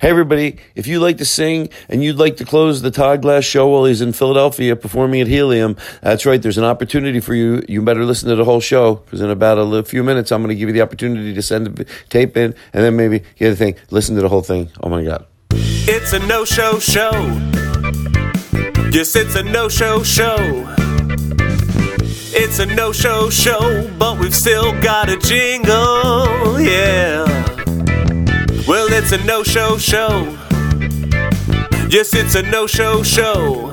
[0.00, 3.42] Hey, everybody, if you like to sing and you'd like to close the Todd Glass
[3.42, 7.64] show while he's in Philadelphia performing at Helium, that's right, there's an opportunity for you.
[7.66, 10.54] You better listen to the whole show because in about a few minutes, I'm going
[10.54, 13.56] to give you the opportunity to send a tape in and then maybe get a
[13.56, 13.74] thing.
[13.90, 14.70] Listen to the whole thing.
[14.84, 15.26] Oh, my God.
[15.50, 17.10] It's a no show show.
[18.92, 20.36] Yes, it's a no show show.
[22.30, 27.57] It's a no show show, but we've still got a jingle, yeah.
[28.68, 30.36] Well, it's a no show show.
[31.88, 33.72] Yes, it's a no show show.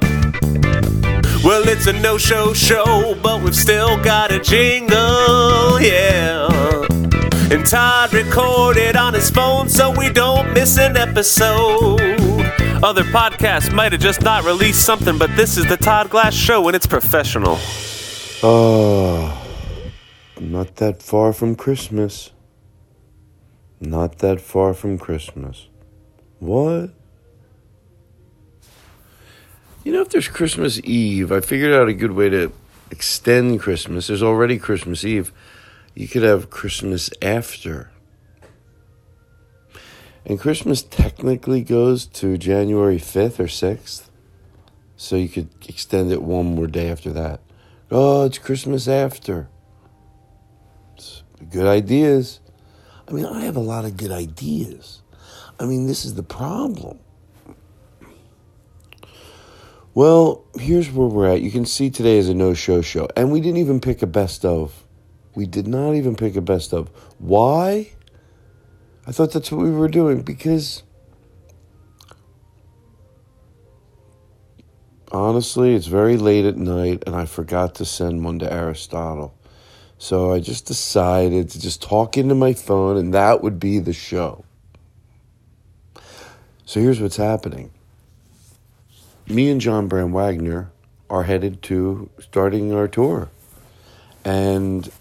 [1.43, 6.47] Well, it's a no show show, but we've still got a jingle, yeah.
[7.51, 11.99] And Todd recorded on his phone so we don't miss an episode.
[12.81, 16.67] Other podcasts might have just not released something, but this is the Todd Glass Show
[16.67, 17.57] and it's professional.
[18.41, 19.45] Oh,
[20.39, 22.31] not that far from Christmas.
[23.79, 25.67] Not that far from Christmas.
[26.39, 26.91] What?
[29.83, 32.51] You know, if there's Christmas Eve, I figured out a good way to
[32.89, 34.07] extend Christmas.
[34.07, 35.31] There's already Christmas Eve.
[35.93, 37.91] You could have Christmas after.
[40.25, 44.09] And Christmas technically goes to January 5th or 6th.
[44.97, 47.41] So you could extend it one more day after that.
[47.91, 49.49] Oh, it's Christmas after.
[50.95, 52.39] It's good ideas.
[53.07, 55.01] I mean, I have a lot of good ideas.
[55.59, 56.99] I mean, this is the problem.
[59.93, 61.41] Well, here's where we're at.
[61.41, 63.07] You can see today is a no show show.
[63.15, 64.85] And we didn't even pick a best of.
[65.35, 66.89] We did not even pick a best of.
[67.17, 67.91] Why?
[69.07, 70.83] I thought that's what we were doing because
[75.11, 79.37] honestly, it's very late at night and I forgot to send one to Aristotle.
[79.97, 83.93] So I just decided to just talk into my phone and that would be the
[83.93, 84.43] show.
[86.65, 87.71] So here's what's happening.
[89.27, 90.71] Me and John Brand Wagner
[91.09, 93.29] are headed to starting our tour.
[94.23, 94.91] And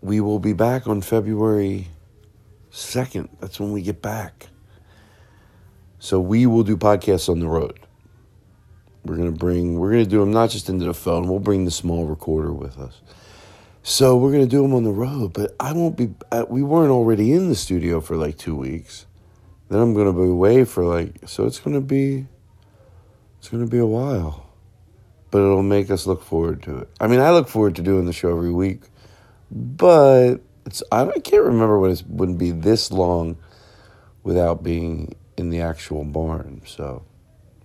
[0.00, 1.88] we will be back on February
[2.72, 3.28] 2nd.
[3.40, 4.48] That's when we get back.
[5.98, 7.78] So we will do podcasts on the road.
[9.04, 11.26] We're gonna bring we're gonna do them not just into the phone.
[11.28, 13.00] We'll bring the small recorder with us.
[13.82, 15.32] So we're gonna do them on the road.
[15.32, 16.14] But I won't be.
[16.48, 19.06] We weren't already in the studio for like two weeks.
[19.68, 21.28] Then I'm gonna be away for like.
[21.28, 22.26] So it's gonna be.
[23.38, 24.46] It's gonna be a while,
[25.30, 26.90] but it'll make us look forward to it.
[27.00, 28.82] I mean, I look forward to doing the show every week,
[29.50, 33.38] but it's I can't remember when it wouldn't be this long
[34.22, 36.60] without being in the actual barn.
[36.66, 37.02] So,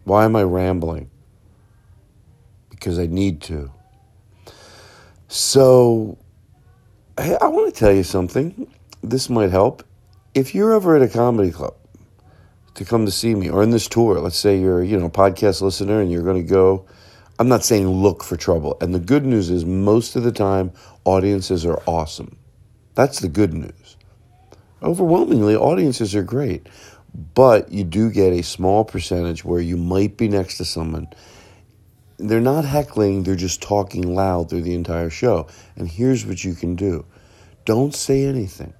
[0.06, 1.12] why am I rambling?
[2.86, 3.72] Because I need to.
[5.28, 6.20] So,
[7.20, 8.72] hey, I want to tell you something.
[9.02, 9.84] This might help.
[10.36, 11.74] If you're ever at a comedy club
[12.76, 15.10] to come to see me, or in this tour, let's say you're, you know, a
[15.10, 16.86] podcast listener and you're going to go.
[17.40, 18.78] I'm not saying look for trouble.
[18.80, 20.72] And the good news is, most of the time,
[21.06, 22.38] audiences are awesome.
[22.94, 23.98] That's the good news.
[24.84, 26.70] Overwhelmingly, audiences are great
[27.34, 31.08] but you do get a small percentage where you might be next to someone.
[32.18, 35.48] They're not heckling, they're just talking loud through the entire show.
[35.76, 37.06] And here's what you can do
[37.66, 38.74] don't say anything.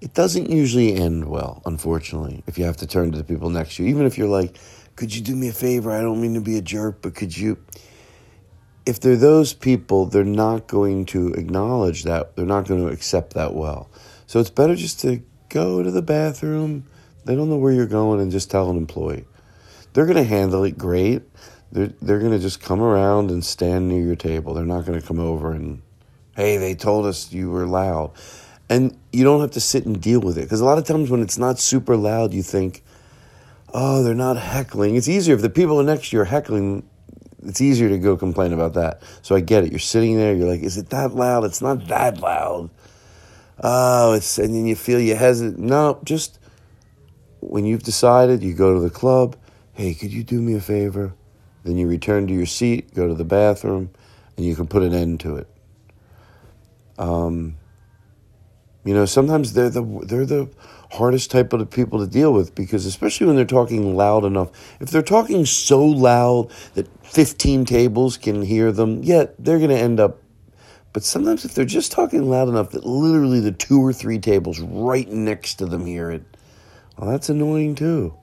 [0.00, 3.76] It doesn't usually end well, unfortunately, if you have to turn to the people next
[3.76, 3.88] to you.
[3.88, 4.56] Even if you're like,
[4.94, 5.90] could you do me a favor?
[5.90, 7.58] I don't mean to be a jerk, but could you?
[8.86, 12.36] If they're those people, they're not going to acknowledge that.
[12.36, 13.90] They're not going to accept that well.
[14.26, 16.84] So it's better just to go to the bathroom
[17.28, 19.26] they don't know where you're going and just tell an employee.
[19.92, 21.20] They're going to handle it great.
[21.70, 24.54] They're, they're to just come around and stand near your table.
[24.54, 25.82] They're not to come over and,
[26.34, 28.12] hey, they told us you were loud.
[28.70, 30.42] And you don't have to sit and deal with it.
[30.42, 32.82] Because a lot of times when it's not super loud, you think,
[33.72, 34.96] oh, they're not heckling.
[34.96, 36.88] It's easier if the people next to you are heckling.
[37.44, 39.02] It's easier to go complain about that.
[39.22, 39.70] So I get it.
[39.70, 40.34] You're sitting there.
[40.34, 41.44] You're like, is it that loud?
[41.44, 42.70] It's not that loud.
[43.60, 45.58] Oh, it's and then you feel you hesitate.
[45.58, 46.38] No, just
[47.40, 49.36] when you've decided, you go to the club.
[49.72, 51.14] Hey, could you do me a favor?
[51.68, 53.90] Then you return to your seat, go to the bathroom,
[54.38, 55.46] and you can put an end to it.
[56.96, 57.56] Um,
[58.86, 60.48] you know, sometimes they're the they're the
[60.92, 64.48] hardest type of people to deal with because especially when they're talking loud enough.
[64.80, 69.76] If they're talking so loud that 15 tables can hear them, yeah, they're going to
[69.76, 70.22] end up
[70.94, 74.58] but sometimes if they're just talking loud enough that literally the two or three tables
[74.58, 76.22] right next to them hear it,
[76.96, 78.14] well, that's annoying too.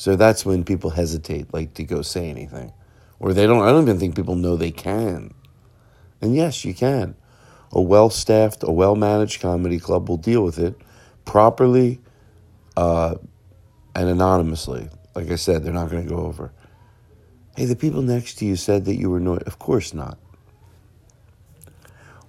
[0.00, 2.72] So that's when people hesitate, like to go say anything,
[3.18, 3.62] or they don't.
[3.62, 5.34] I don't even think people know they can.
[6.22, 7.14] And yes, you can.
[7.72, 10.74] A well-staffed, a well-managed comedy club will deal with it
[11.26, 12.00] properly,
[12.78, 13.16] uh,
[13.94, 14.88] and anonymously.
[15.14, 16.50] Like I said, they're not going to go over.
[17.54, 19.42] Hey, the people next to you said that you were annoyed.
[19.42, 20.16] Of course not.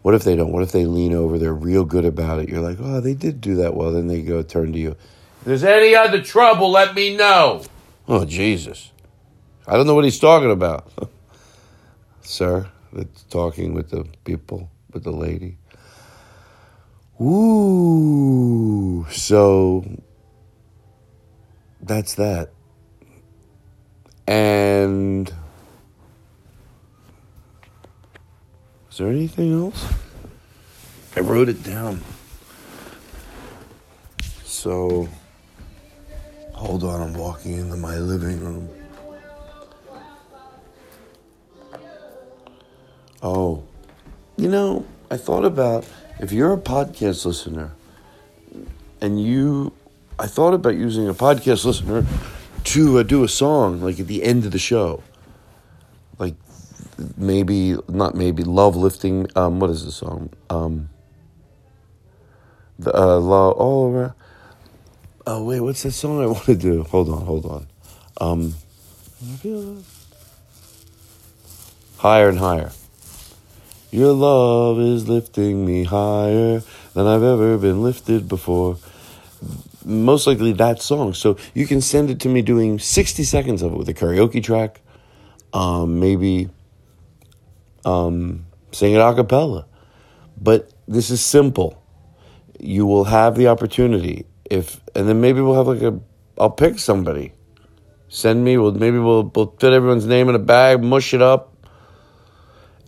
[0.01, 0.51] What if they don't?
[0.51, 1.37] What if they lean over?
[1.37, 2.49] They're real good about it.
[2.49, 3.93] You're like, oh, they did do that well.
[3.93, 4.97] Then they go turn to you.
[5.41, 7.63] If there's any other trouble, let me know.
[8.07, 8.91] Oh, Jesus.
[9.67, 10.91] I don't know what he's talking about.
[12.21, 15.57] Sir, that's talking with the people, with the lady.
[17.19, 19.07] Ooh.
[19.09, 19.83] So
[21.81, 22.51] that's that.
[24.27, 25.33] And
[28.91, 29.91] is there anything else?
[31.15, 32.01] I wrote it down.
[34.43, 35.09] So
[36.61, 38.69] hold on, I'm walking into my living room.
[43.23, 43.63] Oh,
[44.37, 45.87] you know, I thought about
[46.19, 47.71] if you're a podcast listener
[49.01, 49.73] and you,
[50.19, 52.05] I thought about using a podcast listener
[52.65, 55.01] to uh, do a song like at the end of the show.
[56.19, 56.35] Like
[57.17, 60.29] maybe, not maybe, Love Lifting, um, what is the song?
[60.51, 60.89] Um,
[62.77, 64.13] the, uh, love, all around.
[65.27, 66.83] Oh, wait, what's that song I want to do?
[66.85, 67.67] Hold on, hold on.
[68.19, 68.55] Um,
[71.97, 72.71] higher and higher.
[73.91, 76.63] Your love is lifting me higher
[76.95, 78.77] than I've ever been lifted before.
[79.85, 81.13] Most likely that song.
[81.13, 84.43] So you can send it to me doing 60 seconds of it with a karaoke
[84.43, 84.81] track.
[85.53, 86.49] Um, maybe
[87.85, 89.67] um, sing it a cappella.
[90.39, 91.79] But this is simple.
[92.59, 95.99] You will have the opportunity if, and then maybe we'll have like a,
[96.37, 97.31] I'll pick somebody.
[98.09, 101.55] Send me, we'll, maybe we'll, we'll fit everyone's name in a bag, mush it up,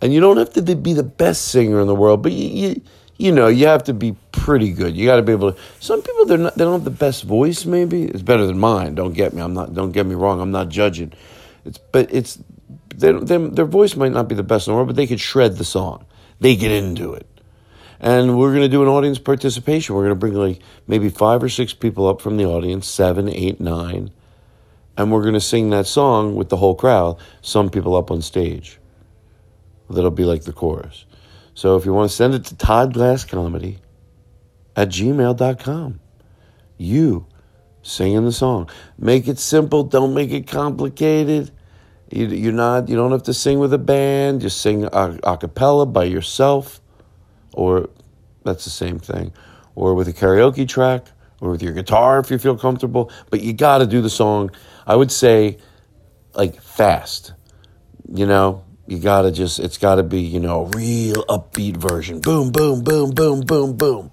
[0.02, 2.82] and you don't have to be the best singer in the world, but you, you,
[3.16, 4.94] you know, you have to be pretty good.
[4.94, 5.60] You got to be able to.
[5.80, 7.64] Some people they're not, they don't have the best voice.
[7.64, 8.96] Maybe it's better than mine.
[8.96, 9.40] Don't get me.
[9.40, 9.72] I'm not.
[9.72, 10.40] Don't get me wrong.
[10.40, 11.12] I'm not judging.
[11.64, 12.38] It's but it's
[12.96, 15.56] they, their voice might not be the best in the world, but they could shred
[15.56, 16.04] the song.
[16.40, 17.33] They get into it.
[18.04, 19.94] And we're going to do an audience participation.
[19.94, 23.30] We're going to bring like maybe five or six people up from the audience, seven,
[23.30, 24.10] eight, nine,
[24.94, 27.16] and we're going to sing that song with the whole crowd.
[27.40, 28.78] Some people up on stage
[29.88, 31.06] that'll be like the chorus.
[31.54, 33.78] So if you want to send it to Todd Glass Comedy
[34.76, 36.00] at gmail.com,
[36.76, 37.26] you
[37.80, 38.68] singing the song.
[38.98, 41.52] Make it simple, don't make it complicated.
[42.10, 45.38] You, you're not, you don't have to sing with a band, just sing a, a
[45.38, 46.82] cappella by yourself,
[47.54, 47.88] or
[48.44, 49.32] that's the same thing,
[49.74, 51.06] or with a karaoke track,
[51.40, 53.10] or with your guitar if you feel comfortable.
[53.30, 54.50] But you got to do the song,
[54.86, 55.58] I would say,
[56.34, 57.32] like fast.
[58.12, 62.20] You know, you gotta just it's gotta be you know a real upbeat version.
[62.20, 64.10] Boom boom boom boom boom boom.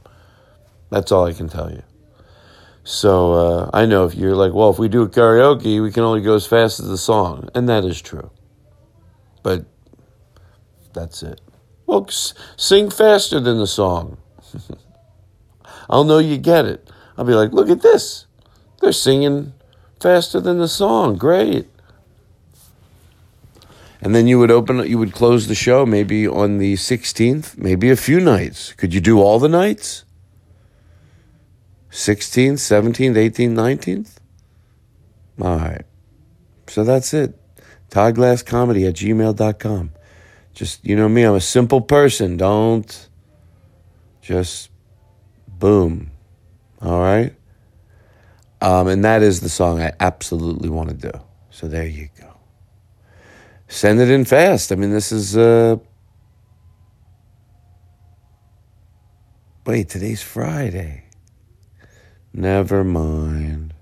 [0.90, 1.84] That's all i can tell you.
[2.84, 6.04] So uh, i know if you're like well if we do a karaoke we can
[6.04, 7.50] only go as fast as the song.
[7.54, 8.32] And that is true.
[9.44, 9.66] But
[10.94, 11.42] that's it
[11.92, 14.18] well sing faster than the song.
[15.90, 16.90] I'll know you get it.
[17.18, 18.26] I'll be like look at this.
[18.80, 19.54] They're singing
[20.00, 21.18] faster than the song.
[21.18, 21.68] Great.
[24.02, 27.90] And then you would open you would close the show maybe on the 16th maybe
[27.92, 28.72] a few nights.
[28.74, 30.06] Could you do all the nights?
[31.92, 34.16] 16th 17th 18th 19th
[35.42, 35.86] all right.
[36.68, 37.38] So that's it.
[37.90, 39.92] Todd glass comedy at gmail.com
[40.54, 43.10] just you know me i'm a simple person don't
[44.22, 44.70] just
[45.48, 46.12] boom
[46.82, 47.36] all right
[48.62, 51.12] um, and that is the song i absolutely want to do
[51.50, 52.32] so there you go
[53.72, 54.72] send it in fast.
[54.72, 55.36] I mean, this is.
[55.36, 55.78] Uh...
[59.66, 61.06] Wait, today's Friday.
[62.34, 63.74] Never mind.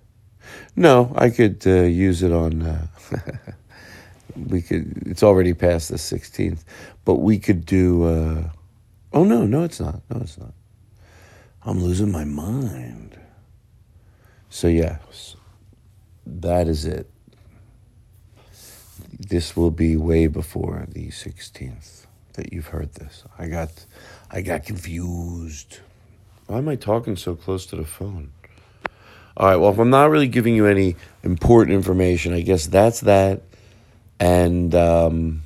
[0.75, 2.61] No, I could uh, use it on.
[2.61, 2.87] Uh...
[4.47, 5.03] we could.
[5.05, 6.63] It's already past the sixteenth,
[7.05, 8.03] but we could do.
[8.03, 8.49] Uh...
[9.13, 10.01] Oh no, no, it's not.
[10.09, 10.53] No, it's not.
[11.63, 13.19] I'm losing my mind.
[14.49, 15.35] So yes,
[16.25, 17.09] that is it
[19.19, 23.23] this will be way before the 16th that you've heard this.
[23.37, 23.85] I got
[24.31, 25.79] I got confused.
[26.47, 28.31] Why am I talking so close to the phone?
[29.35, 33.01] All right, well, if I'm not really giving you any important information, I guess that's
[33.01, 33.41] that.
[34.19, 35.43] And um,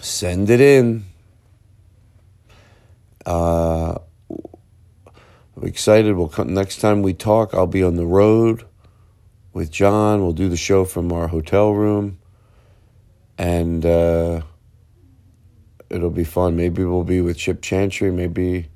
[0.00, 1.04] send it in.
[3.26, 3.96] Uh,
[5.56, 6.16] I'm excited.
[6.16, 8.64] We'll come, next time we talk, I'll be on the road
[9.52, 10.22] with John.
[10.22, 12.18] We'll do the show from our hotel room,
[13.36, 14.42] and uh,
[15.90, 16.56] it'll be fun.
[16.56, 18.10] Maybe we'll be with Chip Chantry.
[18.10, 18.68] Maybe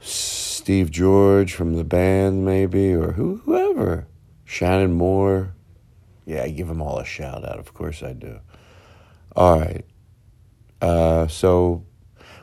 [0.00, 4.06] Steve George from the band, maybe, or whoever.
[4.44, 5.54] Shannon Moore.
[6.26, 7.58] Yeah, I give them all a shout out.
[7.58, 8.40] Of course I do.
[9.36, 9.84] All right.
[10.80, 11.84] Uh, so,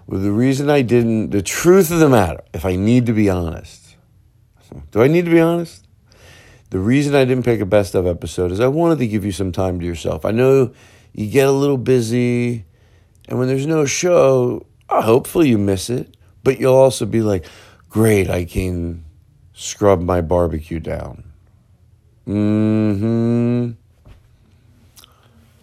[0.08, 3.30] well, the reason I didn't, the truth of the matter, if I need to be
[3.30, 3.96] honest,
[4.92, 5.88] do I need to be honest?
[6.70, 9.32] The reason I didn't pick a best of episode is I wanted to give you
[9.32, 10.26] some time to yourself.
[10.26, 10.74] I know
[11.14, 12.66] you get a little busy,
[13.28, 17.46] and when there's no show, uh, hopefully you miss it, but you'll also be like,
[17.90, 19.04] great, I can
[19.54, 21.31] scrub my barbecue down.
[22.32, 23.72] Mm hmm.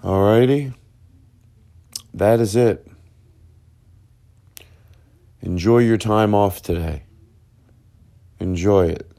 [0.07, 0.75] All righty.
[2.13, 2.87] That is it.
[5.41, 7.05] Enjoy your time off today.
[8.39, 9.11] Enjoy it.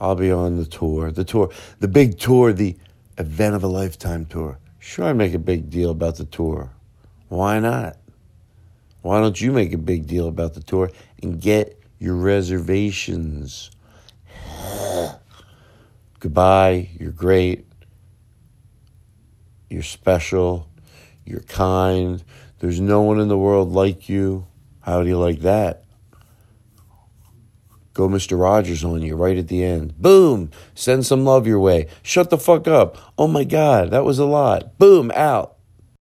[0.00, 1.50] I'll be on the tour, the tour,
[1.80, 2.76] the big tour, the
[3.18, 4.58] event of a lifetime tour.
[4.78, 6.70] Sure, I make a big deal about the tour.
[7.28, 7.96] Why not?
[9.02, 13.70] Why don't you make a big deal about the tour and get your reservations?
[16.20, 16.90] Goodbye.
[16.98, 17.66] You're great.
[19.68, 20.68] You're special.
[21.24, 22.22] You're kind.
[22.58, 24.46] There's no one in the world like you.
[24.80, 25.84] How do you like that?
[27.94, 28.38] Go Mr.
[28.38, 29.96] Rogers on you right at the end.
[29.98, 30.50] Boom!
[30.74, 31.86] Send some love your way.
[32.02, 32.98] Shut the fuck up.
[33.16, 34.78] Oh my God, that was a lot.
[34.78, 35.56] Boom, out.